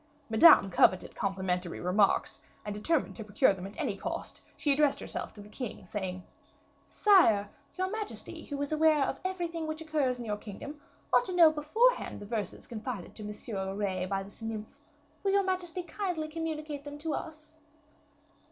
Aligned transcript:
Madame 0.31 0.71
coveted 0.71 1.13
complimentary 1.13 1.79
remarks, 1.79 2.41
and, 2.65 2.73
determined 2.73 3.15
to 3.15 3.23
procure 3.23 3.53
them 3.53 3.67
at 3.67 3.77
any 3.79 3.95
cost, 3.95 4.41
she 4.57 4.73
addressed 4.73 4.99
herself 4.99 5.31
to 5.31 5.41
the 5.41 5.47
king, 5.47 5.85
saying: 5.85 6.23
"Sire, 6.89 7.47
your 7.77 7.87
majesty, 7.91 8.45
who 8.45 8.59
is 8.63 8.71
aware 8.71 9.03
of 9.03 9.19
everything 9.23 9.67
which 9.67 9.79
occurs 9.79 10.17
in 10.17 10.25
your 10.25 10.37
kingdom, 10.37 10.81
ought 11.13 11.25
to 11.25 11.35
know 11.35 11.51
beforehand 11.51 12.19
the 12.19 12.25
verses 12.25 12.65
confided 12.65 13.13
to 13.13 13.21
M. 13.23 13.55
Loret 13.55 14.09
by 14.09 14.23
this 14.23 14.41
nymph; 14.41 14.79
will 15.23 15.33
your 15.33 15.43
majesty 15.43 15.83
kindly 15.83 16.27
communicate 16.29 16.83
them 16.83 16.97
to 16.97 17.13
us?" 17.13 17.57